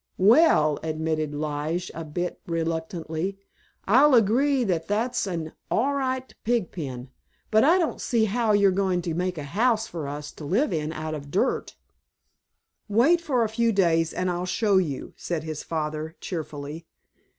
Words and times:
"Well," 0.17 0.79
admitted 0.81 1.35
Lige 1.35 1.91
a 1.93 2.03
bit 2.03 2.41
reluctantly, 2.47 3.37
"I'll 3.87 4.15
agree 4.15 4.63
that 4.63 4.87
that's 4.87 5.27
an 5.27 5.53
all 5.69 5.93
right 5.93 6.33
pig 6.43 6.71
pen, 6.71 7.11
but 7.51 7.63
I 7.63 7.77
don't 7.77 8.01
see 8.01 8.21
yet 8.23 8.29
how 8.31 8.51
you're 8.53 8.71
ever 8.71 8.75
going 8.77 9.03
to 9.03 9.13
make 9.13 9.37
a 9.37 9.43
house 9.43 9.85
for 9.85 10.07
us 10.07 10.31
to 10.31 10.43
live 10.43 10.73
in 10.73 10.91
out 10.91 11.13
of 11.13 11.29
dirt!" 11.29 11.75
"Wait 12.89 13.21
for 13.21 13.43
a 13.43 13.47
few 13.47 13.71
days 13.71 14.11
and 14.11 14.31
I'll 14.31 14.47
show 14.47 14.77
you," 14.77 15.13
said 15.17 15.43
his 15.43 15.61
father 15.61 16.15
cheerfully. 16.19 16.87